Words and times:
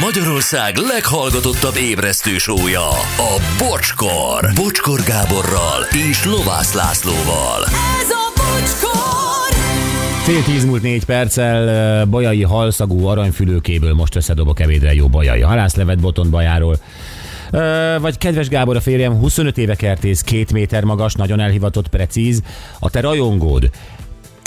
Magyarország 0.00 0.76
leghallgatottabb 0.76 1.76
ébresztő 1.76 2.38
sója, 2.38 2.88
a 3.16 3.40
Bocskor. 3.58 4.52
Bocskor 4.54 5.00
Gáborral 5.02 5.82
és 6.10 6.24
Lovász 6.24 6.72
Lászlóval. 6.74 7.64
Ez 8.00 8.10
a 8.10 8.32
bocskor! 8.36 9.54
Fél 10.22 10.42
tíz 10.42 10.64
múlt 10.64 10.82
négy 10.82 11.04
perccel 11.04 12.06
bajai 12.06 12.42
halszagú 12.42 13.06
aranyfülőkéből 13.06 13.94
most 13.94 14.16
összedobok 14.16 14.60
ebédre 14.60 14.94
jó 14.94 15.08
bajai 15.08 15.40
halászlevet 15.40 16.00
boton 16.00 16.30
bajáról. 16.30 16.76
Ö, 17.50 17.96
Vagy 18.00 18.18
kedves 18.18 18.48
Gábor, 18.48 18.76
a 18.76 18.80
férjem 18.80 19.18
25 19.18 19.58
éve 19.58 19.74
kertész, 19.74 20.20
két 20.20 20.52
méter 20.52 20.84
magas, 20.84 21.14
nagyon 21.14 21.40
elhivatott, 21.40 21.88
precíz. 21.88 22.42
A 22.78 22.90
te 22.90 23.00
rajongód 23.00 23.70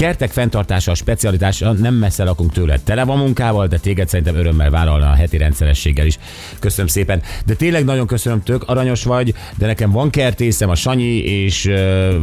kertek 0.03 0.31
fenntartása 0.31 0.91
a 0.91 0.95
specialitása, 0.95 1.71
nem 1.71 1.93
messze 1.93 2.23
lakunk 2.23 2.51
tőled. 2.51 2.81
Tele 2.81 3.03
van 3.03 3.17
munkával, 3.17 3.67
de 3.67 3.77
téged 3.77 4.09
szerintem 4.09 4.35
örömmel 4.35 4.69
vállalna 4.69 5.09
a 5.09 5.13
heti 5.13 5.37
rendszerességgel 5.37 6.05
is. 6.05 6.17
Köszönöm 6.59 6.87
szépen. 6.87 7.21
De 7.45 7.53
tényleg 7.53 7.85
nagyon 7.85 8.07
köszönöm, 8.07 8.43
tök 8.43 8.63
aranyos 8.63 9.03
vagy, 9.03 9.33
de 9.57 9.65
nekem 9.65 9.91
van 9.91 10.09
kertészem, 10.09 10.69
a 10.69 10.75
Sanyi, 10.75 11.17
és 11.17 11.71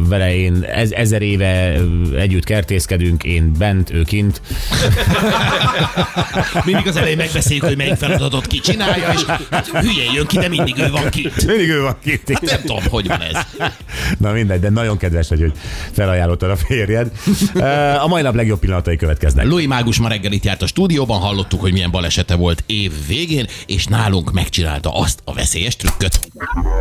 vele 0.07 0.35
én 0.35 0.63
ez, 0.63 0.91
ezer 0.91 1.21
éve 1.21 1.73
együtt 2.17 2.43
kertészkedünk, 2.43 3.23
én 3.23 3.53
bent, 3.57 3.89
ő 3.89 4.03
kint. 4.03 4.41
Mindig 6.65 6.87
az 6.87 6.95
elején 6.95 7.17
megbeszéljük, 7.17 7.65
hogy 7.65 7.77
melyik 7.77 7.95
feladatot 7.95 8.47
ki 8.47 8.59
csinálja, 8.59 9.11
és 9.13 9.25
hát 9.49 9.67
hülyén 9.67 10.11
jön 10.13 10.25
ki, 10.25 10.37
de 10.37 10.47
mindig 10.47 10.77
ő 10.77 10.89
van 10.89 11.09
kint. 11.09 11.45
Mindig 11.45 11.69
ő 11.69 11.81
van 11.81 11.95
kint. 12.03 12.29
Hát 12.29 12.41
nem 12.41 12.61
tudom, 12.61 12.83
hogy 12.89 13.07
van 13.07 13.21
ez. 13.21 13.69
Na 14.17 14.31
mindegy, 14.31 14.59
de 14.59 14.69
nagyon 14.69 14.97
kedves 14.97 15.29
vagy, 15.29 15.39
hogy 15.39 15.53
felajánlottad 15.91 16.49
a 16.49 16.55
férjed. 16.55 17.11
Ö, 17.71 17.99
A 17.99 18.07
mai 18.07 18.21
nap 18.21 18.35
legjobb 18.35 18.59
pillanatai 18.59 18.95
következnek. 18.95 19.45
Louis 19.45 19.67
Mágus 19.67 19.99
ma 19.99 20.07
reggel 20.07 20.31
itt 20.31 20.43
járt 20.43 20.61
a 20.61 20.67
stúdióban, 20.67 21.19
hallottuk, 21.19 21.61
hogy 21.61 21.71
milyen 21.71 21.91
balesete 21.91 22.35
volt 22.35 22.63
év 22.65 22.91
végén, 23.07 23.47
és 23.65 23.85
nálunk 23.85 24.31
megcsinálta 24.31 24.89
azt 24.93 25.19
a 25.25 25.33
veszélyes 25.33 25.75
trükköt. 25.75 26.19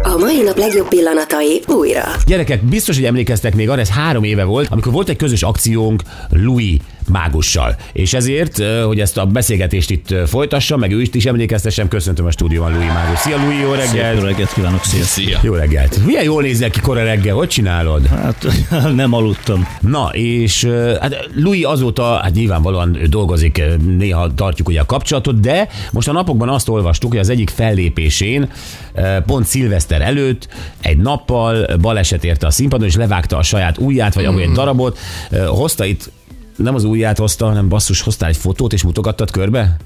A 0.03 0.17
mai 0.19 0.43
nap 0.43 0.57
legjobb 0.59 0.89
pillanatai 0.89 1.61
újra. 1.67 2.03
Gyerekek, 2.27 2.65
biztos, 2.65 2.97
hogy 2.97 3.05
emlékeztek 3.05 3.55
még 3.55 3.69
arra, 3.71 3.81
ez 3.81 3.91
három 3.91 4.25
éve 4.25 4.45
volt, 4.45 4.69
amikor 4.71 4.93
volt 4.93 5.09
egy 5.09 5.17
közös 5.17 5.43
akciónk 5.43 6.03
Louis 6.29 6.77
mágussal. 7.11 7.77
És 7.93 8.15
ezért, 8.15 8.63
hogy 8.85 9.01
ezt 9.01 9.19
a 9.19 9.27
beszélgetést 9.27 9.91
itt 9.91 10.11
ö, 10.11 10.27
folytassam, 10.27 10.81
meg 10.81 10.93
ő 10.93 11.01
is 11.01 11.09
is 11.13 11.27
emlékeztessem, 11.27 11.89
köszöntöm 11.89 12.27
a 12.27 12.31
stúdióban 12.31 12.73
Louis 12.73 12.87
mágus. 12.87 13.19
Szia 13.19 13.37
Louis, 13.37 13.61
jó 13.61 13.73
reggelt! 13.73 14.19
Jó 14.19 14.25
reggelt 14.25 14.53
kívánok, 14.53 14.85
szia. 14.85 15.05
Szia. 15.05 15.39
Jó 15.43 15.55
reggelt! 15.55 16.05
Milyen 16.07 16.25
jól 16.25 16.43
nézel 16.43 16.71
ki 16.71 16.81
kora 16.81 17.03
reggel, 17.03 17.35
hogy 17.35 17.49
csinálod? 17.49 18.07
Hát 18.07 18.47
nem 18.95 19.13
aludtam. 19.13 19.69
Na, 19.81 20.11
és 20.13 20.65
hát 21.01 21.29
Louis 21.35 21.63
azóta, 21.63 22.21
hát 22.23 22.35
nyilvánvalóan 22.35 22.99
dolgozik, 23.09 23.63
néha 23.99 24.35
tartjuk 24.35 24.69
ugye 24.69 24.81
a 24.81 24.87
kapcsolatot, 24.87 25.41
de 25.41 25.69
most 25.93 26.09
a 26.09 26.13
napokban 26.13 26.49
azt 26.49 26.69
olvastuk, 26.69 27.11
hogy 27.11 27.21
az 27.21 27.29
egyik 27.29 27.51
fellépésén, 27.51 28.51
pont 29.27 29.47
szilveszter 29.47 30.01
előtt, 30.01 30.49
egy 30.81 30.97
nappal 30.97 31.67
baleset 31.81 32.25
érte 32.25 32.47
a 32.47 32.51
színpadon, 32.51 32.87
és 32.87 32.97
levágta 32.97 33.37
a 33.37 33.43
saját 33.43 33.79
ujját, 33.79 34.15
vagy 34.15 34.25
amúgy 34.25 34.43
egy 34.43 34.53
darabot, 34.53 34.99
ö, 35.31 35.45
hozta 35.45 35.85
itt 35.85 36.11
nem 36.63 36.75
az 36.75 36.85
ujját 36.85 37.19
hozta, 37.19 37.47
hanem 37.47 37.69
basszus, 37.69 38.01
hoztál 38.01 38.29
egy 38.29 38.37
fotót, 38.37 38.73
és 38.73 38.83
mutogattad 38.83 39.31
körbe? 39.31 39.77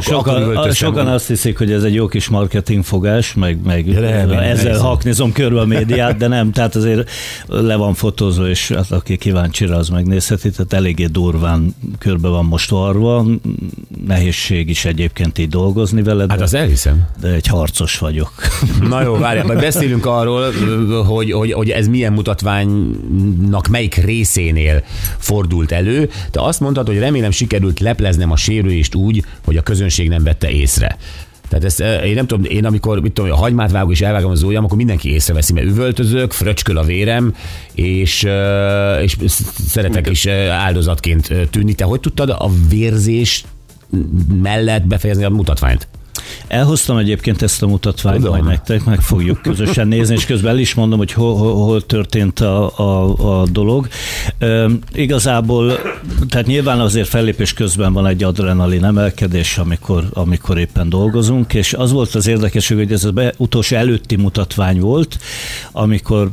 Sokan, 0.00 0.42
üvöltöztem 0.42 0.72
sokan 0.88 1.06
azt 1.06 1.26
hiszik, 1.26 1.58
hogy 1.58 1.72
ez 1.72 1.82
egy 1.82 1.94
jó 1.94 2.06
kis 2.06 2.28
marketing 2.28 2.84
fogás, 2.84 3.34
meg, 3.34 3.58
meg 3.64 3.86
nem, 3.86 4.30
ezzel 4.30 4.72
nem. 4.72 4.80
haknizom 4.80 5.32
körbe 5.32 5.60
a 5.60 5.64
médiát, 5.64 6.16
de 6.16 6.26
nem, 6.26 6.52
tehát 6.52 6.74
azért 6.74 7.10
le 7.46 7.76
van 7.76 7.94
fotózva, 7.94 8.48
és 8.48 8.68
hát 8.68 8.90
aki 8.90 9.16
kíváncsi 9.16 9.66
rá, 9.66 9.76
az 9.76 9.88
megnézheti, 9.88 10.50
tehát 10.50 10.72
eléggé 10.72 11.06
durván 11.06 11.74
körbe 11.98 12.28
van 12.28 12.44
most 12.44 12.70
varva. 12.70 13.26
Nehézség 14.06 14.68
is 14.68 14.84
egyébként 14.84 15.38
így 15.38 15.48
dolgozni 15.48 16.02
vele, 16.02 16.26
de, 16.26 16.32
Hát 16.32 16.42
azt 16.42 16.54
elhiszem. 16.54 17.08
de 17.20 17.28
egy 17.28 17.46
harcos 17.46 17.98
vagyok. 17.98 18.32
Na 18.88 19.02
jó, 19.02 19.16
várjál, 19.16 19.44
majd 19.46 19.60
beszélünk 19.60 20.06
arról, 20.06 20.52
hogy, 21.06 21.32
hogy, 21.32 21.52
hogy 21.52 21.70
ez 21.70 21.88
milyen 21.88 22.12
mutatványnak 22.12 23.66
melyik 23.70 23.94
részénél 23.94 24.82
fordult 25.18 25.72
elő. 25.72 26.10
Te 26.30 26.42
azt 26.42 26.60
mondtad, 26.60 26.86
hogy 26.86 26.98
remélem 26.98 27.30
sikerült 27.30 27.80
lepleznem 27.80 28.30
a 28.30 28.36
sérülést 28.36 28.94
úgy, 28.94 29.24
hogy 29.44 29.53
a 29.56 29.62
közönség 29.62 30.08
nem 30.08 30.22
vette 30.22 30.50
észre. 30.50 30.96
Tehát 31.48 31.64
ezt, 31.64 31.80
eh, 31.80 32.06
én 32.06 32.14
nem 32.14 32.26
tudom, 32.26 32.44
én 32.44 32.64
amikor 32.64 33.00
mit 33.00 33.12
tudom, 33.12 33.30
a 33.30 33.36
hagymát 33.36 33.70
vágok 33.70 33.92
és 33.92 34.00
elvágom 34.00 34.30
az 34.30 34.42
ujjam, 34.42 34.64
akkor 34.64 34.76
mindenki 34.76 35.12
észreveszi, 35.12 35.52
mert 35.52 35.66
üvöltözök, 35.66 36.32
fröcsköl 36.32 36.76
a 36.76 36.82
vérem, 36.82 37.34
és, 37.74 38.24
eh, 38.24 39.02
és 39.02 39.16
szeretek 39.68 40.10
is 40.10 40.26
eh, 40.26 40.64
áldozatként 40.64 41.32
tűnni. 41.50 41.74
Te 41.74 41.84
hogy 41.84 42.00
tudtad 42.00 42.30
a 42.30 42.50
vérzés 42.68 43.44
mellett 44.42 44.86
befejezni 44.86 45.24
a 45.24 45.30
mutatványt? 45.30 45.88
Elhoztam 46.48 46.96
egyébként 46.96 47.42
ezt 47.42 47.62
a 47.62 47.66
mutatványt, 47.66 48.16
Tudom. 48.16 48.32
majd 48.32 48.44
nektek 48.44 48.84
meg 48.84 49.00
fogjuk 49.00 49.42
közösen 49.42 49.88
nézni, 49.88 50.14
és 50.14 50.26
közben 50.26 50.52
el 50.52 50.58
is 50.58 50.74
mondom, 50.74 50.98
hogy 50.98 51.12
hol, 51.12 51.36
hol, 51.36 51.54
hol 51.54 51.86
történt 51.86 52.40
a, 52.40 52.78
a, 52.78 53.40
a 53.40 53.46
dolog. 53.46 53.88
E, 54.38 54.66
igazából, 54.92 55.78
tehát 56.28 56.46
nyilván 56.46 56.80
azért 56.80 57.08
fellépés 57.08 57.52
közben 57.52 57.92
van 57.92 58.06
egy 58.06 58.24
adrenalin 58.24 58.84
emelkedés, 58.84 59.58
amikor, 59.58 60.04
amikor 60.12 60.58
éppen 60.58 60.88
dolgozunk, 60.88 61.54
és 61.54 61.72
az 61.72 61.92
volt 61.92 62.14
az 62.14 62.26
érdekesség, 62.26 62.76
hogy 62.76 62.92
ez 62.92 63.04
az 63.04 63.10
be, 63.10 63.34
utolsó 63.36 63.76
előtti 63.76 64.16
mutatvány 64.16 64.80
volt, 64.80 65.18
amikor 65.72 66.30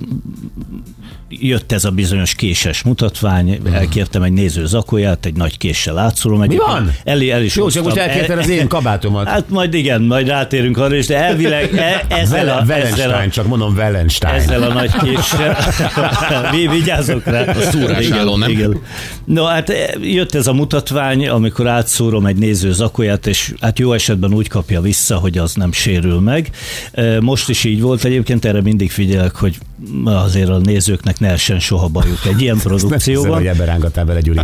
jött 1.39 1.71
ez 1.71 1.85
a 1.85 1.91
bizonyos 1.91 2.35
késes 2.35 2.83
mutatvány, 2.83 3.59
elkértem 3.71 4.21
egy 4.21 4.31
néző 4.31 4.65
zakóját, 4.65 5.25
egy 5.25 5.35
nagy 5.35 5.57
késsel 5.57 5.97
átszólom. 5.97 6.39
Mi 6.39 6.55
van? 6.55 6.91
El, 7.03 7.21
el 7.21 7.43
is 7.43 7.55
Jó, 7.55 7.69
csak 7.69 7.83
most 7.83 7.95
elkérted 7.95 8.37
az 8.37 8.49
én 8.49 8.67
kabátomat. 8.67 9.27
Hát 9.27 9.49
majd 9.49 9.73
igen, 9.81 10.01
majd 10.01 10.27
rátérünk 10.27 10.77
arra 10.77 10.95
is, 10.95 11.05
de 11.05 11.17
elvileg 11.17 11.75
e, 11.75 12.05
ezzel, 12.07 12.49
a, 12.49 12.73
ezzel, 12.73 13.09
a, 13.09 13.29
csak 13.29 13.47
mondom 13.47 13.73
Wellenstein. 13.75 14.35
ezzel 14.35 14.63
a 14.63 14.73
nagy 14.73 14.91
késsel. 15.03 15.57
Vi, 16.53 16.67
vigyázzok 16.67 17.25
rá. 17.25 17.43
A 17.43 17.61
szúrásnyelon, 17.61 18.39
nem? 18.39 18.81
No, 19.25 19.43
hát 19.43 19.69
e, 19.69 19.95
jött 20.01 20.35
ez 20.35 20.47
a 20.47 20.53
mutatvány, 20.53 21.27
amikor 21.27 21.67
átszúrom 21.67 22.25
egy 22.25 22.35
néző 22.35 22.71
zakóját, 22.73 23.27
és 23.27 23.53
hát 23.61 23.79
jó 23.79 23.93
esetben 23.93 24.33
úgy 24.33 24.47
kapja 24.47 24.81
vissza, 24.81 25.17
hogy 25.17 25.37
az 25.37 25.53
nem 25.53 25.71
sérül 25.71 26.19
meg. 26.19 26.49
E, 26.91 27.21
Most 27.21 27.49
is 27.49 27.63
így 27.63 27.81
volt 27.81 28.03
egyébként, 28.05 28.45
erre 28.45 28.61
mindig 28.61 28.91
figyelek, 28.91 29.35
hogy 29.35 29.57
azért 30.03 30.49
a 30.49 30.57
nézőknek 30.57 31.19
ne 31.19 31.29
essen 31.29 31.59
soha 31.59 31.87
bajuk 31.87 32.25
egy 32.25 32.41
ilyen 32.41 32.55
Nem 32.63 32.73
hiszem, 32.73 32.89
produkcióban. 32.89 33.37
hogy 33.37 33.47
ebben 33.47 33.65
rángattál 33.65 34.05
bele, 34.05 34.21
Gyuri. 34.21 34.39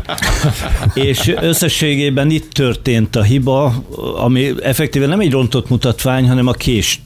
És 1.10 1.34
összességében 1.42 2.30
itt 2.30 2.52
történt 2.52 3.16
a 3.16 3.24
hiba, 3.24 3.84
ami 4.18 4.54
effektíve 4.62 5.06
nem 5.06 5.20
egy 5.20 5.32
rontott 5.32 5.70
mutatvány, 5.70 6.28
hanem 6.28 6.48
a 6.48 6.52
kés 6.52 7.02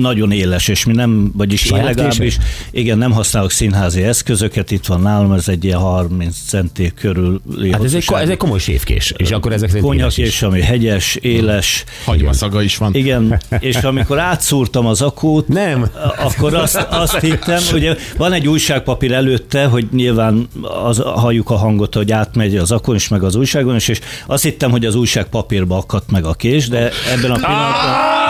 nagyon 0.00 0.30
éles, 0.30 0.68
és 0.68 0.84
mi 0.84 0.92
nem, 0.92 1.32
vagyis 1.34 1.70
én 1.70 1.84
legalábbis, 1.84 2.38
igen, 2.70 2.98
nem 2.98 3.12
használok 3.12 3.50
színházi 3.50 4.02
eszközöket, 4.02 4.70
itt 4.70 4.86
van 4.86 5.00
nálam, 5.00 5.32
ez 5.32 5.48
egy 5.48 5.64
ilyen 5.64 5.78
30 5.78 6.36
centi 6.46 6.92
körül. 6.94 7.40
Hát 7.72 7.84
ez 7.84 7.94
egy, 7.94 8.04
ez 8.12 8.28
egy 8.28 8.36
komoly 8.36 8.58
sévkés, 8.58 9.14
és 9.16 9.30
akkor 9.30 9.52
ezek 9.52 9.68
szerint 9.68 9.86
konyak 9.86 10.18
és 10.18 10.42
ami 10.42 10.60
hegyes, 10.62 11.14
éles. 11.14 11.84
Hagymaszaga 12.04 12.62
is 12.62 12.76
van. 12.76 12.94
Igen, 12.94 13.40
és 13.58 13.76
amikor 13.76 14.18
átszúrtam 14.18 14.86
az 14.86 15.02
akót, 15.02 15.48
Nem. 15.48 15.90
akkor 16.18 16.54
azt, 16.54 16.86
azt 16.90 17.18
hittem, 17.20 17.62
ugye 17.72 17.96
van 18.16 18.32
egy 18.32 18.48
újságpapír 18.48 19.12
előtte, 19.12 19.64
hogy 19.64 19.86
nyilván 19.92 20.48
az, 20.84 20.98
halljuk 20.98 21.50
a 21.50 21.56
hangot, 21.56 21.94
hogy 21.94 22.12
átmegy 22.12 22.56
az 22.56 22.72
akon 22.72 22.94
is, 22.94 23.08
meg 23.08 23.22
az 23.22 23.34
újságon 23.34 23.74
is, 23.74 23.88
és 23.88 24.00
azt 24.26 24.42
hittem, 24.42 24.70
hogy 24.70 24.84
az 24.84 24.94
újságpapírba 24.94 25.76
akadt 25.76 26.10
meg 26.10 26.24
a 26.24 26.34
kés, 26.34 26.68
de 26.68 26.90
ebben 27.12 27.30
a 27.30 27.34
pillanatban 27.34 28.25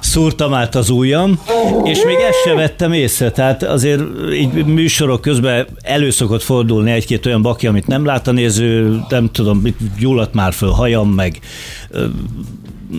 szúrtam 0.00 0.54
át 0.54 0.74
az 0.74 0.90
ujjam, 0.90 1.40
és 1.84 2.04
még 2.04 2.16
ezt 2.16 2.42
se 2.44 2.54
vettem 2.54 2.92
észre, 2.92 3.30
tehát 3.30 3.62
azért 3.62 4.02
így 4.32 4.64
műsorok 4.64 5.20
közben 5.20 5.66
elő 5.82 6.10
szokott 6.10 6.42
fordulni 6.42 6.90
egy-két 6.90 7.26
olyan 7.26 7.42
baki, 7.42 7.66
amit 7.66 7.86
nem 7.86 8.04
lát 8.04 8.28
a 8.28 8.32
néző, 8.32 9.00
nem 9.08 9.30
tudom, 9.32 9.62
gyulladt 9.98 10.34
már 10.34 10.52
föl 10.52 10.70
hajam, 10.70 11.08
meg 11.08 11.40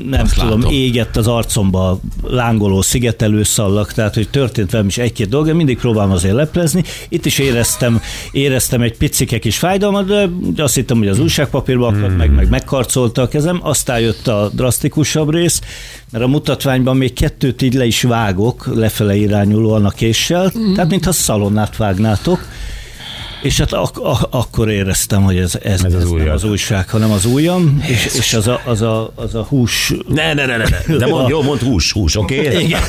nem 0.10 0.22
Azt 0.24 0.34
tudom, 0.34 0.60
látom. 0.60 0.74
égett 0.74 1.18
az 1.18 1.28
arcomba 1.28 2.00
lángoló 2.24 2.82
szigetelőszallag, 2.82 3.92
tehát 3.92 4.14
hogy 4.14 4.30
történt 4.30 4.72
velem 4.72 4.88
is 4.88 4.98
egy-két 4.98 5.30
dolog, 5.30 5.46
de 5.46 5.54
mindig 5.54 5.78
próbálom 5.78 6.12
azért 6.12 6.34
leplezni. 6.34 6.84
Itt 7.10 7.26
is 7.26 7.40
éreztem, 7.40 8.02
éreztem 8.32 8.82
egy 8.82 8.98
picike 8.98 9.40
kis 9.40 9.58
fájdalmat, 9.58 10.06
de 10.54 10.64
azt 10.64 10.76
hittem, 10.76 10.98
hogy 10.98 11.08
az 11.08 11.20
újságpapírba 11.20 11.88
akadt, 11.88 12.18
meg, 12.18 12.32
meg 12.32 12.50
megkarcolta 12.50 13.22
a 13.22 13.28
kezem, 13.28 13.60
aztán 13.64 14.00
jött 14.00 14.28
a 14.28 14.50
drasztikusabb 14.54 15.34
rész, 15.34 15.62
mert 16.12 16.24
a 16.24 16.28
mutatványban 16.28 16.98
még 16.98 17.14
kettőt 17.14 17.62
így 17.62 17.74
le 17.74 17.86
is 17.86 18.02
vágok, 18.02 18.70
lefele 18.76 19.16
irányulóan 19.16 19.86
a 19.86 19.90
késsel, 19.90 20.52
tehát 20.76 20.90
mintha 20.90 21.12
szalonnát 21.12 21.78
vágnátok, 21.78 22.48
És 23.42 23.58
hát 23.58 23.74
ak- 23.74 23.98
ak- 23.98 24.28
akkor 24.30 24.70
éreztem, 24.70 25.24
hogy 25.24 25.38
ez, 25.38 25.56
ez, 25.64 25.84
Ez 25.84 25.94
az 25.94 26.02
ez, 26.02 26.10
ujjad. 26.10 26.26
nem 26.26 26.36
az 26.36 26.44
újság, 26.44 26.90
hanem 26.90 27.12
az 27.12 27.26
ujjam, 27.26 27.84
és, 27.88 28.10
és 28.18 28.34
az, 28.34 28.48
a, 28.48 28.62
az, 28.66 28.82
a, 28.82 29.12
az 29.16 29.36
a 29.36 29.44
hús 29.50 29.94
Ne, 30.08 30.34
ne, 30.34 30.46
ne, 30.46 30.58
ne, 30.58 30.64
ne. 30.88 30.96
De 30.98 31.06
mond, 31.08 31.30
jó, 31.30 31.42
mond 31.42 31.60
hús, 31.62 31.92
hús, 31.92 32.18
oké? 32.18 32.40
Okay? 32.40 32.64
Igen. 32.64 32.82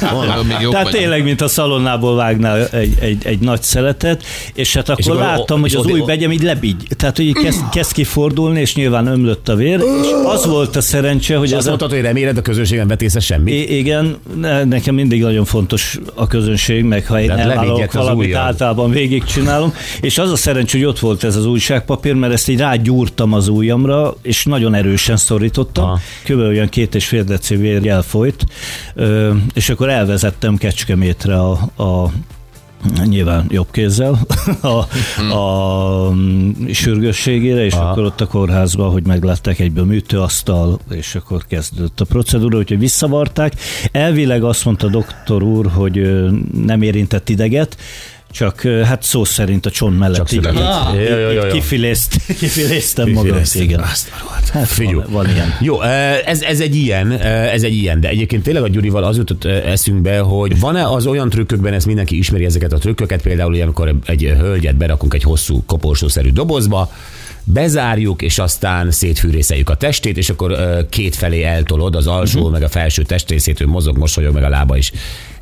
Tehát 0.70 0.82
vagy. 0.82 0.92
tényleg, 0.92 1.22
mint 1.22 1.40
a 1.40 1.48
szalonnából 1.48 2.14
vágnál 2.14 2.66
egy, 2.66 2.94
egy, 3.00 3.26
egy 3.26 3.38
nagy 3.38 3.62
szeletet, 3.62 4.22
és 4.54 4.74
hát 4.74 4.88
akkor, 4.88 5.14
És 5.14 5.20
láttam, 5.20 5.60
hogy 5.60 5.70
és 5.70 5.76
az 5.76 5.86
új 5.86 6.00
begyem 6.00 6.32
így 6.32 6.42
lebigy. 6.42 6.86
Tehát, 6.96 7.16
hogy 7.16 7.26
így 7.26 7.38
kezd, 7.42 7.68
kezd 7.72 7.92
kifordulni, 7.92 8.60
és 8.60 8.74
nyilván 8.74 9.06
ömlött 9.06 9.48
a 9.48 9.54
vér, 9.54 9.80
és 10.02 10.08
az 10.24 10.46
volt 10.46 10.76
a 10.76 10.80
szerencse, 10.80 11.36
hogy 11.36 11.46
És 11.46 11.52
ez 11.52 11.56
azt 11.58 11.66
a 11.66 11.68
mondtad, 11.68 11.90
hogy 11.90 12.00
reméled 12.00 12.36
a 12.36 12.42
közönségen 12.42 12.86
betésze 12.86 13.20
semmi? 13.20 13.52
I- 13.52 13.76
igen, 13.78 14.16
ne- 14.40 14.64
nekem 14.64 14.94
mindig 14.94 15.22
nagyon 15.22 15.44
fontos 15.44 15.98
a 16.14 16.26
közönség, 16.26 16.84
meg 16.84 17.06
ha 17.06 17.20
én 17.20 17.26
Tehát 17.26 17.46
elvállalok 17.46 17.88
az 17.88 17.94
valamit, 17.94 18.34
általában 18.34 18.90
végigcsinálom, 18.90 19.74
és 20.00 20.18
az 20.18 20.30
a 20.30 20.36
szerencs, 20.40 20.72
hogy 20.72 20.84
ott 20.84 20.98
volt 20.98 21.24
ez 21.24 21.36
az 21.36 21.46
újságpapír, 21.46 22.14
mert 22.14 22.32
ezt 22.32 22.48
így 22.48 22.58
rágyúrtam 22.58 23.32
az 23.32 23.48
ujjamra, 23.48 24.14
és 24.22 24.44
nagyon 24.44 24.74
erősen 24.74 25.16
szorítottam, 25.16 25.84
Aha. 25.84 25.98
kb. 26.24 26.38
olyan 26.38 26.68
két 26.68 26.94
és 26.94 27.06
fél 27.06 27.24
deci 27.24 27.56
vér 27.56 27.88
elfolyt, 27.88 28.44
és 29.54 29.68
akkor 29.68 29.88
elvezettem 29.88 30.56
Kecskemétre 30.56 31.40
a, 31.40 31.50
a 31.82 32.10
nyilván 33.04 33.46
jobb 33.48 33.66
kézzel 33.70 34.18
a, 34.60 34.86
a 35.34 36.10
mm, 36.10 36.50
sürgősségére, 36.72 37.64
és 37.64 37.72
Aha. 37.72 37.90
akkor 37.90 38.04
ott 38.04 38.20
a 38.20 38.26
kórházban, 38.26 38.90
hogy 38.90 39.06
meglátták 39.06 39.58
egyből 39.58 39.84
műtőasztal, 39.84 40.78
és 40.90 41.14
akkor 41.14 41.46
kezdődött 41.46 42.00
a 42.00 42.04
procedúra, 42.04 42.58
úgyhogy 42.58 42.78
visszavarták. 42.78 43.52
Elvileg 43.92 44.44
azt 44.44 44.64
mondta 44.64 44.86
a 44.86 44.90
doktor 44.90 45.42
úr, 45.42 45.66
hogy 45.66 46.24
nem 46.64 46.82
érintett 46.82 47.28
ideget, 47.28 47.76
csak 48.30 48.60
hát 48.60 49.02
szó 49.02 49.24
szerint 49.24 49.66
a 49.66 49.70
csont 49.70 49.98
mellett 49.98 50.16
Csak 50.16 50.32
így, 50.32 50.42
született. 50.42 50.94
így, 50.94 51.08
jó, 51.08 51.30
jó. 51.30 51.52
kifilézt, 51.52 52.16
kifiléztem 52.40 53.10
magam. 53.10 53.40
Igen. 53.54 53.80
Azt. 53.80 54.08
Hát 54.52 54.74
van, 54.74 55.04
van 55.08 55.28
ilyen. 55.28 55.54
Jó, 55.60 55.82
ez, 55.82 56.42
ez 56.42 56.60
egy 56.60 56.76
ilyen, 56.76 57.12
ez 57.20 57.62
egy 57.62 57.74
ilyen, 57.74 58.00
de 58.00 58.08
egyébként 58.08 58.42
tényleg 58.42 58.62
a 58.62 58.68
Gyurival 58.68 59.04
az 59.04 59.16
jutott 59.16 59.44
eszünkbe, 59.44 60.18
hogy 60.18 60.60
van-e 60.60 60.86
az 60.86 61.06
olyan 61.06 61.28
trükkökben, 61.28 61.72
ezt 61.72 61.86
mindenki 61.86 62.18
ismeri 62.18 62.44
ezeket 62.44 62.72
a 62.72 62.78
trükköket, 62.78 63.22
például 63.22 63.54
ilyen, 63.54 63.66
amikor 63.66 63.94
egy 64.06 64.34
hölgyet 64.38 64.76
berakunk 64.76 65.14
egy 65.14 65.22
hosszú 65.22 65.62
koporsószerű 65.66 66.30
dobozba, 66.30 66.92
bezárjuk, 67.44 68.22
és 68.22 68.38
aztán 68.38 68.90
szétfűrészeljük 68.90 69.70
a 69.70 69.74
testét, 69.74 70.16
és 70.16 70.30
akkor 70.30 70.56
két 70.88 71.16
felé 71.16 71.42
eltolod 71.42 71.94
az 71.94 72.06
alsó, 72.06 72.38
uh-huh. 72.38 72.52
meg 72.52 72.62
a 72.62 72.68
felső 72.68 73.02
testrészét, 73.02 73.60
ő 73.60 73.66
mozog, 73.66 73.98
mosolyog, 73.98 74.34
meg 74.34 74.42
a 74.42 74.48
lába 74.48 74.76
is. 74.76 74.92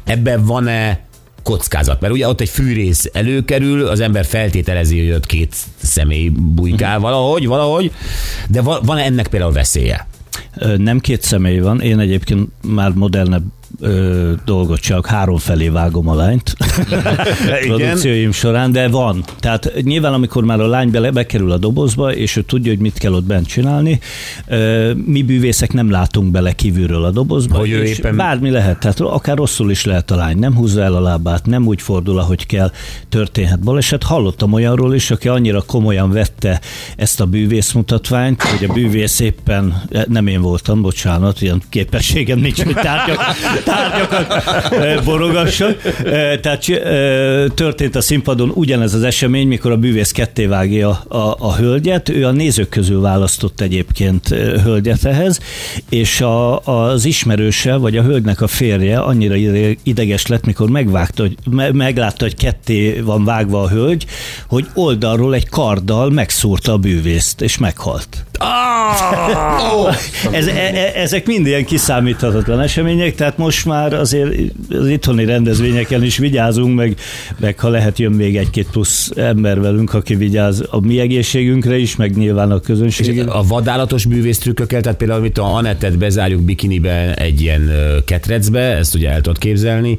Ebben 0.04 0.44
van-e 0.44 1.07
kockázat? 1.48 2.00
Mert 2.00 2.12
ugye 2.12 2.28
ott 2.28 2.40
egy 2.40 2.48
fűrész 2.48 3.10
előkerül, 3.12 3.86
az 3.86 4.00
ember 4.00 4.24
feltételezi, 4.24 4.98
hogy 4.98 5.14
ott 5.16 5.26
két 5.26 5.56
személy 5.82 6.28
bujkál 6.28 6.98
valahogy, 6.98 7.46
valahogy, 7.46 7.92
de 8.48 8.62
va- 8.62 8.84
van-e 8.84 9.04
ennek 9.04 9.28
például 9.28 9.52
veszélye? 9.52 10.06
Nem 10.76 10.98
két 10.98 11.22
személy 11.22 11.58
van, 11.58 11.80
én 11.80 11.98
egyébként 11.98 12.48
már 12.62 12.90
modernebb 12.90 13.42
ö, 13.80 14.32
dolgot 14.44 14.80
csak 14.80 15.06
három 15.06 15.36
felé 15.36 15.68
vágom 15.68 16.08
a 16.08 16.14
lányt. 16.14 16.56
Produkcióim 17.66 18.32
során, 18.32 18.72
de 18.72 18.88
van. 18.88 19.24
Tehát 19.40 19.72
nyilván, 19.82 20.12
amikor 20.12 20.44
már 20.44 20.60
a 20.60 20.66
lány 20.66 20.90
bele 20.90 21.10
bekerül 21.10 21.52
a 21.52 21.56
dobozba, 21.58 22.14
és 22.14 22.36
ő 22.36 22.42
tudja, 22.42 22.70
hogy 22.72 22.80
mit 22.80 22.98
kell 22.98 23.12
ott 23.12 23.24
bent 23.24 23.46
csinálni, 23.46 24.00
ö, 24.46 24.92
mi 25.06 25.22
bűvészek 25.22 25.72
nem 25.72 25.90
látunk 25.90 26.30
bele 26.30 26.52
kívülről 26.52 27.04
a 27.04 27.10
dobozba, 27.10 27.56
Hogy 27.58 27.70
ő 27.70 27.84
éppen- 27.84 28.16
bármi 28.16 28.50
lehet, 28.50 28.78
tehát 28.80 29.00
akár 29.00 29.36
rosszul 29.36 29.70
is 29.70 29.84
lehet 29.84 30.10
a 30.10 30.16
lány, 30.16 30.38
nem 30.38 30.54
húzza 30.54 30.82
el 30.82 30.94
a 30.94 31.00
lábát, 31.00 31.46
nem 31.46 31.66
úgy 31.66 31.82
fordul, 31.82 32.18
ahogy 32.18 32.46
kell, 32.46 32.70
történhet 33.08 33.60
baleset. 33.60 34.02
Hallottam 34.02 34.52
olyanról 34.52 34.94
is, 34.94 35.10
aki 35.10 35.28
annyira 35.28 35.62
komolyan 35.62 36.12
vette 36.12 36.60
ezt 36.96 37.20
a 37.20 37.26
bűvész 37.26 37.72
mutatványt, 37.72 38.42
hogy 38.42 38.68
a 38.70 38.72
bűvész 38.72 39.20
éppen, 39.20 39.82
nem 40.08 40.26
én 40.26 40.40
voltam, 40.40 40.82
bocsánat, 40.82 41.40
ilyen 41.42 41.62
képességem 41.68 42.38
nincs, 42.38 42.62
hogy 42.62 42.74
tárgyak, 42.74 43.18
tárgyakat 43.64 44.72
eh, 44.72 45.04
borogassak. 45.04 45.84
Eh, 45.84 46.36
Tehát 46.42 46.68
eh, 46.68 47.44
történt 47.54 47.96
a 47.96 48.00
színpadon 48.00 48.50
ugyanez 48.54 48.94
az 48.94 49.02
esemény, 49.02 49.46
mikor 49.46 49.70
a 49.70 49.76
bűvész 49.76 50.10
ketté 50.10 50.46
vágja 50.46 50.88
a, 51.08 51.16
a, 51.16 51.36
a 51.38 51.56
hölgyet. 51.56 52.08
Ő 52.08 52.26
a 52.26 52.30
nézők 52.30 52.68
közül 52.68 53.00
választott 53.00 53.60
egyébként 53.60 54.28
hölgyet 54.64 55.04
ehhez, 55.04 55.40
és 55.88 56.20
a, 56.20 56.58
az 56.58 57.04
ismerőse, 57.04 57.76
vagy 57.76 57.96
a 57.96 58.02
hölgynek 58.02 58.40
a 58.40 58.46
férje 58.46 58.98
annyira 58.98 59.34
ide- 59.34 59.78
ideges 59.82 60.26
lett, 60.26 60.44
mikor 60.44 60.70
megvágta, 60.70 61.22
hogy, 61.22 61.36
me, 61.50 61.72
meglátta, 61.72 62.24
hogy 62.24 62.36
ketté 62.36 63.00
van 63.00 63.24
vágva 63.24 63.62
a 63.62 63.68
hölgy, 63.68 64.06
hogy 64.48 64.66
oldalról 64.74 65.34
egy 65.34 65.48
karddal 65.48 66.10
megszúrta 66.10 66.72
a 66.72 66.76
bűvészt, 66.76 67.40
és 67.40 67.58
meghalt. 67.58 68.24
Ez, 70.30 70.46
e, 70.46 70.52
e, 70.52 70.92
ezek 70.94 71.26
mind 71.26 71.46
ilyen 71.46 71.64
kiszámíthatatlan 71.64 72.60
események, 72.60 73.14
tehát 73.14 73.38
most 73.38 73.47
már 73.64 73.92
azért 73.92 74.52
az 74.70 74.88
itthoni 74.88 75.24
rendezvényeken 75.24 76.02
is 76.02 76.18
vigyázunk, 76.18 76.74
meg, 76.76 76.96
meg 77.40 77.58
ha 77.58 77.68
lehet 77.68 77.98
jön 77.98 78.12
még 78.12 78.36
egy-két 78.36 78.66
plusz 78.70 79.10
ember 79.16 79.60
velünk, 79.60 79.94
aki 79.94 80.14
vigyáz 80.14 80.64
a 80.70 80.80
mi 80.80 81.00
egészségünkre 81.00 81.76
is, 81.76 81.96
meg 81.96 82.16
nyilván 82.16 82.50
a 82.50 82.60
közönségünkre. 82.60 83.32
a 83.32 83.42
vadállatos 83.42 84.04
bűvész 84.04 84.38
trükkökkel, 84.38 84.80
tehát 84.80 84.98
például, 84.98 85.20
amit 85.20 85.38
a 85.38 85.54
Anettet 85.54 85.98
bezárjuk 85.98 86.42
bikinibe 86.42 87.14
egy 87.14 87.40
ilyen 87.40 87.70
ketrecbe, 88.04 88.60
ezt 88.60 88.94
ugye 88.94 89.10
el 89.10 89.20
tudod 89.20 89.38
képzelni, 89.38 89.98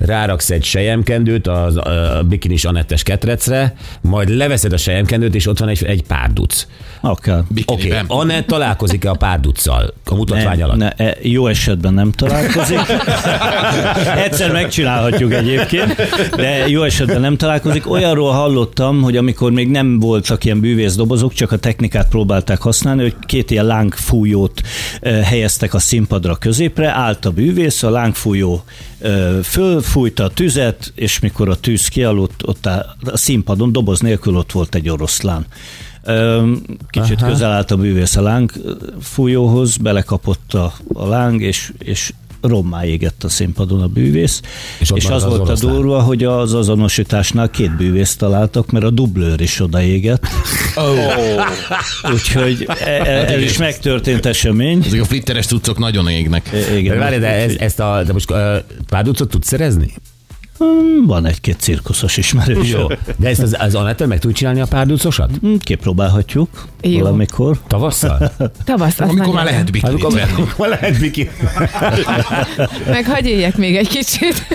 ráraksz 0.00 0.50
egy 0.50 0.64
sejemkendőt 0.64 1.46
az, 1.46 1.76
a 1.76 2.22
bikinis 2.28 2.64
Anettes 2.64 3.02
ketrecre, 3.02 3.74
majd 4.00 4.28
leveszed 4.28 4.72
a 4.72 4.76
sejemkendőt, 4.76 5.34
és 5.34 5.46
ott 5.46 5.58
van 5.58 5.68
egy, 5.68 5.84
egy 5.84 6.02
párduc. 6.02 6.66
Oké, 7.00 7.30
okay. 7.30 7.42
Bikiniben. 7.48 8.04
Anett 8.08 8.46
találkozik-e 8.46 9.10
a 9.10 9.14
párduccal 9.14 9.94
a 10.04 10.14
mutatvány 10.14 10.58
Ne, 10.58 10.64
alatt? 10.64 10.76
ne, 10.76 10.90
e, 10.90 11.16
jó 11.22 11.46
esetben 11.46 11.94
nem 11.94 12.12
találkozik. 12.12 12.78
Egyszer 14.24 14.52
megcsinálhatjuk 14.52 15.32
egyébként, 15.32 15.94
de 16.36 16.68
jó 16.68 16.82
esetben 16.82 17.20
nem 17.20 17.36
találkozik. 17.36 17.90
Olyanról 17.90 18.32
hallottam, 18.32 19.02
hogy 19.02 19.16
amikor 19.16 19.52
még 19.52 19.68
nem 19.68 19.98
voltak 19.98 20.44
ilyen 20.44 20.60
bűvészdobozok, 20.60 21.32
csak 21.32 21.52
a 21.52 21.56
technikát 21.56 22.08
próbálták 22.08 22.60
használni, 22.60 23.02
hogy 23.02 23.14
két 23.26 23.50
ilyen 23.50 23.64
lángfújót 23.64 24.60
helyeztek 25.02 25.74
a 25.74 25.78
színpadra 25.78 26.36
középre, 26.36 26.90
állt 26.90 27.24
a 27.24 27.30
bűvész, 27.30 27.82
a 27.82 27.90
lángfújó 27.90 28.64
eh, 29.00 29.42
fölfújta 29.90 30.24
a 30.24 30.28
tüzet, 30.28 30.92
és 30.94 31.18
mikor 31.18 31.48
a 31.48 31.56
tűz 31.56 31.88
kialudt, 31.88 32.42
ott 32.46 32.66
a, 32.66 32.96
a 33.04 33.16
színpadon 33.16 33.72
doboz 33.72 34.00
nélkül 34.00 34.36
ott 34.36 34.52
volt 34.52 34.74
egy 34.74 34.88
oroszlán. 34.88 35.46
Kicsit 36.88 37.20
Aha. 37.20 37.30
közel 37.30 37.52
állt 37.52 37.70
a 37.70 37.76
bűvész 37.76 38.16
a 38.16 38.20
láng 38.20 38.52
fújóhoz, 39.00 39.76
belekapott 39.76 40.54
a, 40.54 40.72
a 40.92 41.06
láng, 41.06 41.42
és, 41.42 41.72
és 41.78 42.12
rommá 42.40 42.84
égett 42.84 43.24
a 43.24 43.28
színpadon 43.28 43.82
a 43.82 43.86
bűvész. 43.86 44.40
És 44.44 44.80
És, 44.80 44.90
ott 44.90 44.96
és 44.96 45.04
maradt 45.04 45.24
az 45.24 45.32
az 45.32 45.38
volt 45.38 45.50
a 45.50 45.54
durva, 45.66 46.00
hogy 46.00 46.24
az 46.24 46.54
azonosításnál 46.54 47.50
két 47.50 47.76
bűvészt 47.76 48.18
találtak, 48.18 48.70
mert 48.70 48.84
a 48.84 48.90
dublőr 48.90 49.40
is 49.40 49.60
odaégett. 49.60 50.26
Úgyhogy 52.12 52.66
e- 52.68 52.84
e- 52.84 53.32
ez 53.32 53.42
is 53.42 53.58
megtörtént 53.58 54.26
esemény. 54.26 54.82
Ezek 54.86 55.00
a 55.00 55.04
flitteres 55.04 55.46
cuccok 55.46 55.78
nagyon 55.78 56.08
égnek. 56.08 56.52
E, 56.52 56.58
De 56.58 56.78
Igen, 56.78 56.98
várj, 56.98 57.16
de 57.16 57.28
ez, 57.28 57.54
ezt 57.58 57.80
a, 57.80 58.02
de 58.06 58.12
most 58.12 58.30
uh, 58.30 58.56
párducot 58.88 59.28
tudsz 59.28 59.46
szerezni? 59.46 59.94
Hmm, 60.64 61.06
Van 61.06 61.26
egy-két 61.26 61.56
cirkuszos 61.60 62.16
ismerős. 62.16 62.70
Jó. 62.70 62.86
De 63.16 63.28
ezt 63.28 63.42
az, 63.42 63.56
az 63.58 63.74
Anettel 63.74 64.06
meg 64.06 64.18
tud 64.18 64.32
csinálni 64.32 64.60
a 64.60 64.66
párducosat? 64.66 65.30
Hmm, 65.40 65.58
Kipróbálhatjuk 65.58 66.48
Jó. 66.82 66.98
valamikor. 66.98 67.58
Tavasszal? 67.66 68.32
Tavasz, 68.64 69.00
az 69.00 69.08
Amikor 69.08 69.34
már 69.34 69.44
lehet 69.44 69.70
bikinit 69.70 70.04
Amikor, 70.04 70.20
amikor 70.36 70.68
lehet 70.68 70.98
bikini. 71.00 71.30
Meg 72.86 73.04
hagyj 73.06 73.28
éljek 73.28 73.56
még 73.56 73.76
egy 73.76 73.88
kicsit. 73.88 74.46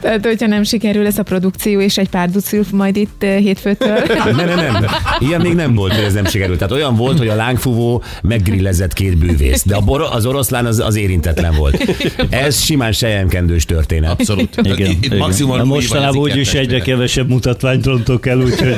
Tehát, 0.00 0.24
hogyha 0.24 0.46
nem 0.46 0.62
sikerül 0.62 1.06
ez 1.06 1.18
a 1.18 1.22
produkció, 1.22 1.80
és 1.80 1.98
egy 1.98 2.08
pár 2.08 2.30
ducil 2.30 2.64
majd 2.72 2.96
itt 2.96 3.22
eh, 3.22 3.38
hétfőtől. 3.38 3.98
Nem, 4.24 4.36
nem, 4.46 4.56
nem. 4.72 4.84
Ilyen 5.18 5.40
még 5.40 5.54
nem 5.54 5.74
volt, 5.74 5.94
hogy 5.94 6.04
ez 6.04 6.12
nem 6.12 6.24
sikerült. 6.24 6.58
Tehát 6.58 6.72
olyan 6.74 6.96
volt, 6.96 7.18
hogy 7.18 7.28
a 7.28 7.34
lángfúvó 7.34 8.02
meggrillezett 8.22 8.92
két 8.92 9.18
bűvész, 9.18 9.62
de 9.66 9.74
a 9.76 9.80
bor- 9.80 10.12
az 10.14 10.26
oroszlán 10.26 10.66
az, 10.66 10.78
az 10.78 10.96
érintetlen 10.96 11.54
volt. 11.54 11.84
Ez 12.30 12.60
simán 12.64 12.92
sejemkendős 12.92 13.64
történet. 13.64 14.10
Abszolút. 14.10 14.56
Igen, 14.62 14.90
Itt 14.90 15.04
igen. 15.04 15.18
Maximum 15.26 15.56
Na, 15.56 15.64
mostanában 15.64 16.16
úgyis 16.16 16.54
egyre 16.54 16.80
kevesebb 16.80 17.28
mutatványt 17.28 17.86
rontok 17.86 18.26
el, 18.26 18.38
úgyhogy 18.38 18.74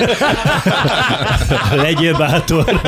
legyél 1.82 2.16
bátor. 2.16 2.80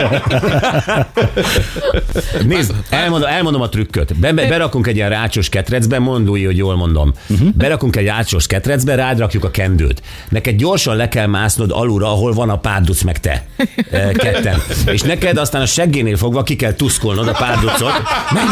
Nézd, 2.46 2.74
elmondom, 2.90 3.28
elmondom 3.28 3.60
a 3.60 3.68
trükköt. 3.68 4.16
Be, 4.16 4.32
be, 4.32 4.48
berakunk 4.48 4.86
egy 4.86 4.96
ilyen 4.96 5.08
rácsos 5.08 5.48
ketrecbe, 5.48 5.98
mondulj, 5.98 6.44
hogy 6.44 6.56
jól 6.56 6.76
mondom. 6.76 7.12
Uh-huh. 7.28 7.48
Berakunk 7.54 7.96
egy 7.96 8.06
rácsos 8.06 8.46
ketrecbe, 8.46 8.94
rád 8.94 9.18
rakjuk 9.18 9.44
a 9.44 9.50
kendőt. 9.50 10.02
Neked 10.28 10.56
gyorsan 10.56 10.96
le 10.96 11.08
kell 11.08 11.26
másznod 11.26 11.70
alulra, 11.70 12.06
ahol 12.06 12.32
van 12.32 12.50
a 12.50 12.58
párduc 12.58 13.02
meg 13.02 13.20
te. 13.20 13.44
E, 13.90 14.12
ketten. 14.12 14.62
És 14.86 15.00
neked 15.00 15.36
aztán 15.36 15.62
a 15.62 15.66
seggénél 15.66 16.16
fogva 16.16 16.42
ki 16.42 16.56
kell 16.56 16.72
tuszkolnod 16.72 17.28
a 17.28 17.32
párducot 17.32 17.92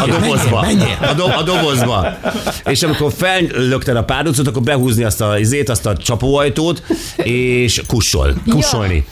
a 0.03 0.07
dobozba. 0.07 0.65
A, 1.01 1.13
do, 1.13 1.25
a 1.25 1.43
dobozba. 1.43 2.17
És 2.65 2.83
amikor 2.83 3.11
fellökted 3.17 3.95
a 3.95 4.03
párducot, 4.03 4.47
akkor 4.47 4.61
behúzni 4.61 4.98
behúzni 4.99 5.03
azt 5.03 5.21
a 5.21 5.39
izét, 5.39 5.69
azt 5.69 5.85
a 5.85 5.97
csapóajtót, 5.97 6.83
és 7.23 7.81
kussol, 7.87 8.33
kussolni. 8.49 9.05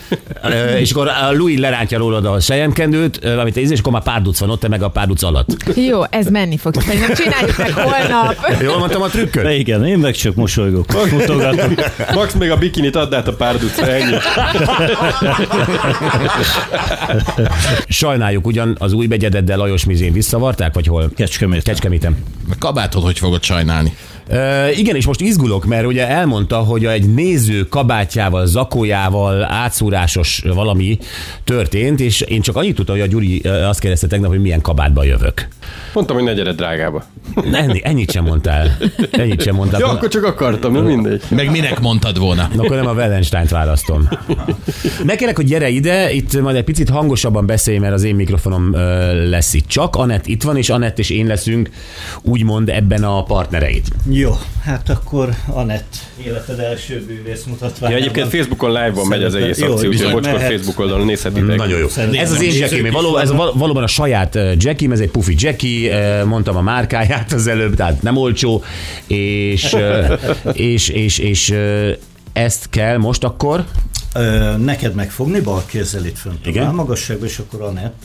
Ö, 0.43 0.75
És 0.75 0.91
akkor 0.91 1.07
a 1.07 1.31
Louis 1.31 1.59
lerántja 1.59 1.97
rólad 1.97 2.25
a 2.25 2.39
sejemkendőt, 2.39 3.25
amit 3.25 3.57
íz, 3.57 3.71
és 3.71 3.79
akkor 3.79 3.91
már 3.91 4.03
párduc 4.03 4.39
van 4.39 4.49
ott, 4.49 4.59
te 4.59 4.67
meg 4.67 4.83
a 4.83 4.89
párduc 4.89 5.23
alatt. 5.23 5.75
Jó, 5.75 6.01
ez 6.09 6.27
menni 6.27 6.57
fog. 6.57 6.81
Szerintem 6.81 7.13
csináljuk 7.15 7.57
meg 7.57 7.73
holnap. 7.73 8.35
Jól 8.61 8.77
mondtam 8.77 9.01
a 9.01 9.07
trükköt? 9.07 9.43
De 9.43 9.55
igen, 9.55 9.85
én 9.85 9.97
meg 9.97 10.15
csak 10.15 10.35
mosolygok. 10.35 10.85
Max 12.13 12.33
még 12.33 12.51
a 12.51 12.57
bikinit 12.57 12.95
add 12.95 13.13
át 13.13 13.27
a 13.27 13.33
párducra, 13.33 13.87
ennyi. 13.87 14.15
Sajnáljuk 17.87 18.47
ugyan 18.47 18.75
az 18.79 18.93
új 18.93 19.07
begyededdel 19.07 19.57
Lajos 19.57 19.85
Mizén 19.85 20.13
visszavarták, 20.13 20.73
vagy 20.73 20.87
hol? 20.87 21.11
Kecskemét. 21.15 21.63
Kecskeméten. 21.63 22.17
Meg 22.47 22.57
kabátod 22.57 23.03
hogy 23.03 23.17
fogod 23.19 23.43
sajnálni? 23.43 23.93
Igen, 24.75 24.95
és 24.95 25.05
most 25.05 25.21
izgulok, 25.21 25.65
mert 25.65 25.85
ugye 25.85 26.07
elmondta, 26.07 26.57
hogy 26.57 26.85
egy 26.85 27.13
néző 27.13 27.63
kabátjával, 27.63 28.45
zakójával 28.45 29.43
átszúrásos 29.43 30.43
valami 30.53 30.97
történt, 31.43 31.99
és 31.99 32.21
én 32.21 32.41
csak 32.41 32.55
annyit 32.55 32.75
tudtam, 32.75 32.95
hogy 32.95 33.03
a 33.03 33.07
Gyuri 33.07 33.39
azt 33.39 33.79
kérdezte 33.79 34.07
tegnap, 34.07 34.29
hogy 34.29 34.41
milyen 34.41 34.61
kabátba 34.61 35.03
jövök. 35.03 35.47
Mondtam, 35.93 36.15
hogy 36.15 36.25
ne 36.25 36.33
gyere 36.33 36.51
drágába. 36.51 37.03
Ennyi, 37.51 37.81
ennyit 37.83 38.11
sem 38.11 38.23
mondtál. 38.23 38.77
Ennyit 39.11 39.41
sem 39.41 39.55
mondtál. 39.55 39.79
Ja, 39.79 39.87
akkor 39.87 40.07
csak 40.09 40.23
akartam, 40.23 40.71
nem 40.73 40.83
mindegy. 40.83 41.21
Meg 41.29 41.51
minek 41.51 41.79
mondtad 41.79 42.19
volna? 42.19 42.49
Na, 42.55 42.63
akkor 42.63 42.75
nem 42.75 42.87
a 42.87 42.91
Wellenstein-t 42.93 43.49
választom. 43.49 44.09
Megkérek, 45.05 45.35
hogy 45.35 45.45
gyere 45.45 45.69
ide, 45.69 46.11
itt 46.11 46.41
majd 46.41 46.55
egy 46.55 46.63
picit 46.63 46.89
hangosabban 46.89 47.45
beszélj, 47.45 47.77
mert 47.77 47.93
az 47.93 48.03
én 48.03 48.15
mikrofonom 48.15 48.71
lesz 49.29 49.53
itt 49.53 49.67
csak. 49.67 49.95
Anett 49.95 50.27
itt 50.27 50.43
van, 50.43 50.57
és 50.57 50.69
Anett 50.69 50.99
és 50.99 51.09
én 51.09 51.27
leszünk 51.27 51.69
úgymond 52.21 52.69
ebben 52.69 53.03
a 53.03 53.23
partnereid. 53.23 53.85
Jó, 54.09 54.31
hát 54.63 54.89
akkor 54.89 55.29
Anett 55.47 55.95
életed 56.25 56.59
első 56.59 57.03
bűvész 57.07 57.43
mutatvány. 57.43 57.91
Ja, 57.91 57.97
egyébként 57.97 58.27
Facebookon 58.27 58.69
live-ban 58.71 59.07
megy 59.07 59.23
az 59.23 59.35
egész 59.35 59.57
Jó, 59.59 59.63
akció, 59.65 59.75
úgyhogy 59.75 59.89
bizony, 59.89 60.11
Bocskor 60.11 60.33
mehet. 60.33 60.49
Facebook 60.51 60.79
oldalon 60.79 61.05
nézhetitek. 61.05 61.55
Nagyon 61.57 61.79
jó. 61.79 61.87
Szerintem 61.87 62.21
Ez 62.21 62.31
az 62.31 62.41
én 62.41 62.85
is 62.85 62.91
való, 62.91 63.17
ez 63.17 63.31
valóban 63.53 63.83
a 63.83 63.87
saját 63.87 64.35
ö, 64.35 64.51
Jackie, 64.57 64.91
ez 64.91 64.99
egy 64.99 65.09
pufi 65.09 65.35
Jackie, 65.37 65.56
ö, 65.63 66.25
mondtam 66.25 66.55
a 66.55 66.61
márkáját 66.61 67.33
az 67.33 67.47
előbb, 67.47 67.75
tehát 67.75 68.01
nem 68.01 68.17
olcsó, 68.17 68.63
és, 69.07 69.73
ö, 69.73 70.13
és, 70.51 70.89
és, 70.89 71.17
és 71.17 71.49
ö, 71.49 71.91
ezt 72.33 72.69
kell 72.69 72.97
most 72.97 73.23
akkor, 73.23 73.65
neked 74.57 74.93
megfogni, 74.93 75.39
bal 75.39 75.63
kézzel 75.65 76.05
itt 76.05 76.17
fönt 76.17 76.45
a 76.45 76.49
Igen. 76.49 76.63
válmagasságban, 76.63 77.27
és 77.27 77.39
akkor 77.39 77.61
Anett, 77.61 78.03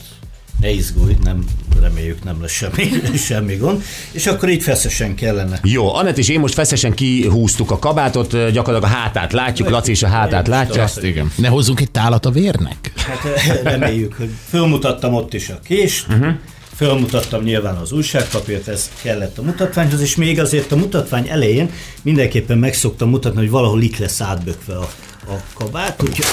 ne 0.59 0.69
izgulj, 0.69 1.17
nem, 1.23 1.43
reméljük 1.81 2.23
nem 2.23 2.41
lesz 2.41 2.51
semmi, 2.51 2.89
semmi 3.27 3.55
gond, 3.55 3.83
és 4.11 4.27
akkor 4.27 4.49
így 4.49 4.63
feszesen 4.63 5.15
kellene. 5.15 5.59
Jó, 5.63 5.95
Anett 5.95 6.17
és 6.17 6.29
én 6.29 6.39
most 6.39 6.53
feszesen 6.53 6.93
kihúztuk 6.93 7.71
a 7.71 7.79
kabátot, 7.79 8.31
gyakorlatilag 8.31 8.83
a 8.83 8.95
hátát 8.95 9.33
látjuk, 9.33 9.69
Laci 9.69 9.91
is 9.91 10.03
a 10.03 10.07
hátát 10.07 10.47
látja. 10.47 10.83
Azt 10.83 11.03
igen. 11.03 11.31
Ne 11.35 11.47
hozzunk 11.47 11.81
egy 11.81 11.91
tálat 11.91 12.25
a 12.25 12.31
vérnek? 12.31 12.91
Hát 12.95 13.63
reméljük, 13.63 14.13
hogy 14.13 14.29
fölmutattam 14.49 15.13
ott 15.13 15.33
is 15.33 15.49
a 15.49 15.59
kést, 15.63 16.07
uh-huh. 16.07 16.33
Fölmutattam 16.75 17.43
nyilván 17.43 17.75
az 17.75 17.91
újságpapírt, 17.91 18.67
ez 18.67 18.91
kellett 19.01 19.37
a 19.37 19.41
mutatványhoz, 19.41 20.01
és 20.01 20.15
még 20.15 20.39
azért 20.39 20.71
a 20.71 20.75
mutatvány 20.75 21.27
elején 21.29 21.69
mindenképpen 22.01 22.57
meg 22.57 22.73
szoktam 22.73 23.09
mutatni, 23.09 23.39
hogy 23.39 23.49
valahol 23.49 23.81
itt 23.81 23.97
lesz 23.97 24.21
átbökve 24.21 24.75
a, 24.75 24.89
a 25.27 25.41
kabát, 25.53 26.03
úgyhogy 26.03 26.25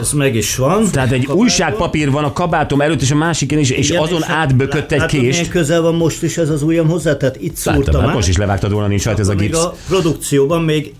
ez 0.00 0.12
meg 0.12 0.34
is 0.34 0.56
van. 0.56 0.82
Ah! 0.82 0.90
Tehát 0.90 1.10
egy 1.12 1.20
Kabátban. 1.20 1.36
újságpapír 1.44 2.10
van 2.10 2.24
a 2.24 2.32
kabátom 2.32 2.80
előtt, 2.80 3.00
és 3.00 3.10
a 3.10 3.14
másiken 3.16 3.58
is, 3.58 3.70
és 3.70 3.88
Igen, 3.88 4.02
azon 4.02 4.20
és 4.20 4.26
átbökött 4.28 4.92
egy 4.92 5.04
kést. 5.06 5.22
milyen 5.22 5.48
közel 5.48 5.80
van 5.80 5.94
most 5.94 6.22
is 6.22 6.36
ez 6.36 6.48
az 6.50 6.62
ujjam 6.62 6.88
hozzá, 6.88 7.16
tehát 7.16 7.36
itt 7.36 7.56
Láttam, 7.64 7.74
szúrtam 7.82 8.00
hát 8.00 8.08
át. 8.08 8.14
most 8.16 8.28
is 8.28 8.36
levágtad 8.36 8.72
volna, 8.72 8.86
nincs 8.88 9.04
rajta 9.04 9.20
ez 9.20 9.28
a 9.28 9.34
gipsz. 9.34 9.58
a 9.58 9.74
produkcióban 9.88 10.62
még 10.62 10.94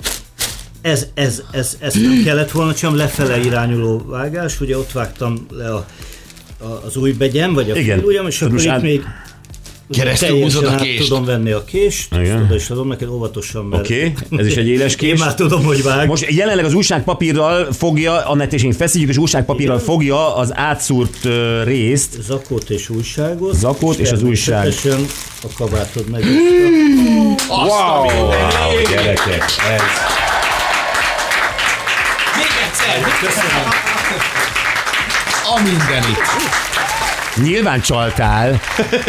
ez, 0.83 1.07
ez, 1.15 1.43
ez, 1.51 1.77
ez 1.81 1.95
nem 1.95 2.23
kellett 2.25 2.51
volna, 2.51 2.75
csak 2.75 2.97
lefele 2.97 3.39
irányuló 3.41 4.03
vágás, 4.07 4.61
ugye 4.61 4.79
ott 4.79 4.93
vágtam 4.93 5.47
le 5.51 5.75
a, 5.75 5.87
az 6.87 6.97
új 6.97 7.13
begyem, 7.13 7.55
vagy 7.55 7.71
a 7.71 7.77
Igen. 7.77 7.99
félujjam, 7.99 8.27
és 8.27 8.43
akkor 8.43 8.61
itt 8.61 8.81
még 8.83 9.03
Keresztül 9.93 10.41
húzod 10.43 10.65
a 10.65 10.75
kést. 10.77 11.09
tudom 11.09 11.25
venni 11.25 11.51
a 11.51 11.65
kést, 11.65 12.15
Igen. 12.15 12.43
oda 12.43 12.55
is 12.55 12.71
adom 12.71 12.89
neked 12.89 13.09
óvatosan, 13.09 13.65
mert 13.65 13.83
Oké, 13.83 14.13
ez 14.37 14.47
is 14.47 14.55
egy 14.57 14.69
éles 14.69 14.93
én 14.95 14.99
kés. 15.11 15.19
már 15.21 15.35
tudom, 15.35 15.65
hogy 15.65 15.83
vág. 15.83 16.07
Most 16.09 16.31
jelenleg 16.31 16.65
az 16.65 16.75
újságpapírral 16.75 17.73
fogja, 17.73 18.13
Annett 18.27 18.53
és 18.53 18.63
én 18.63 18.73
feszítjük, 18.73 19.11
és 19.11 19.17
újságpapírral 19.17 19.79
fogja 19.79 20.37
az 20.37 20.57
átszúrt 20.57 21.29
részt. 21.65 22.17
Zakót 22.23 22.71
és 22.71 22.89
újságot. 22.89 23.55
Zakót 23.55 23.97
és 23.99 24.11
az 24.11 24.23
újság. 24.23 24.73
A 25.43 25.47
kabátod 25.57 26.09
meg. 26.11 26.25
Wow! 27.49 28.07
Gyerekek, 28.91 29.43
ez. 29.43 29.83
Még 32.37 32.47
egyszer! 32.67 33.01
Köszönöm. 33.21 33.90
Mindenit. 35.65 36.19
Nyilván 37.43 37.81
csaltál. 37.81 38.61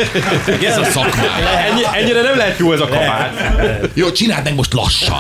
Ez 0.70 0.78
a 0.78 0.84
szakmá. 0.84 1.24
Ennyi, 1.70 1.82
ennyire 2.02 2.22
nem 2.22 2.38
lehet 2.38 2.58
jó 2.58 2.74
ez 2.74 2.80
a 2.80 2.88
kabát. 2.88 3.60
Jó, 3.94 4.12
csináld 4.12 4.44
meg 4.44 4.56
most 4.56 4.74
lassan. 4.74 5.20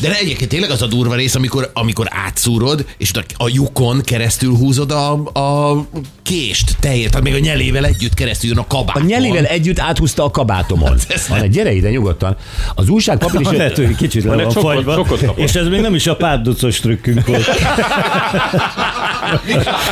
De 0.00 0.08
ne, 0.08 0.14
egyébként 0.14 0.50
tényleg 0.50 0.70
az 0.70 0.82
a 0.82 0.86
durva 0.86 1.14
rész, 1.14 1.34
amikor, 1.34 1.70
amikor 1.72 2.06
átszúrod, 2.26 2.84
és 2.98 3.10
a, 3.12 3.44
a 3.44 3.48
lyukon 3.48 4.00
keresztül 4.04 4.56
húzod 4.56 4.90
a, 4.90 5.12
a 5.22 5.76
kést, 6.22 6.76
tejét, 6.80 7.08
tehát 7.08 7.24
még 7.24 7.34
a 7.34 7.38
nyelével 7.38 7.84
együtt 7.84 8.14
keresztül 8.14 8.48
jön 8.48 8.58
a 8.58 8.66
kabát. 8.66 8.96
A 8.96 9.00
nyelével 9.00 9.44
együtt 9.44 9.80
áthúzta 9.80 10.24
a 10.24 10.30
kabátomon. 10.30 10.98
Van 11.28 11.42
egy 11.42 11.50
gyere 11.50 11.72
ide 11.72 11.90
nyugodtan. 11.90 12.36
Az 12.74 12.88
újságpapír 12.88 13.40
is... 13.40 13.48
Lehet, 13.48 13.76
hogy 13.76 13.96
kicsit 13.96 14.24
le 14.24 14.34
Van 14.34 14.50
fagyva, 14.50 15.06
és 15.34 15.54
ez 15.54 15.66
még 15.66 15.80
nem 15.80 15.94
is 15.94 16.06
a 16.06 16.16
párducos 16.16 16.80
trükkünk 16.80 17.26
volt. 17.26 17.46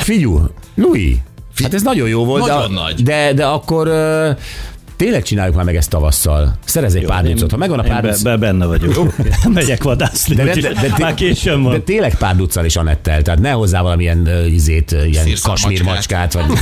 Figyú, 0.00 0.48
Louis, 0.74 1.16
hát 1.62 1.74
ez 1.74 1.82
nagyon 1.82 2.08
jó 2.08 2.24
volt, 2.24 2.46
Nagyon 2.46 2.74
de, 2.74 2.80
nagy. 2.80 3.02
de, 3.02 3.32
de 3.32 3.46
akkor 3.46 3.90
tényleg 4.96 5.22
csináljuk 5.22 5.56
már 5.56 5.64
meg 5.64 5.76
ezt 5.76 5.90
tavasszal. 5.90 6.54
Szerez 6.64 6.94
egy 6.94 7.04
párducot. 7.04 7.50
Ha 7.50 7.56
megvan 7.56 7.78
a 7.78 7.82
Én 7.82 7.88
be, 7.88 7.94
párduc... 8.00 8.22
be, 8.22 8.36
benne 8.36 8.66
vagyok. 8.66 9.14
Megyek 9.54 9.82
vadászni, 9.82 10.34
De, 10.34 10.44
de, 10.44 10.54
de, 10.60 10.72
de, 10.72 10.94
már 10.98 11.14
későn 11.14 11.62
de 11.62 11.68
van. 11.68 11.84
tényleg 11.84 12.14
párduccal 12.14 12.64
is 12.64 12.76
Anettel, 12.76 13.22
tehát 13.22 13.40
ne 13.40 13.50
hozzá 13.50 13.82
valamilyen 13.82 14.18
uh, 14.26 14.52
izét, 14.52 14.96
ilyen 15.06 15.26
kasmír 15.42 15.82
macskát, 15.82 16.32
vagy... 16.32 16.44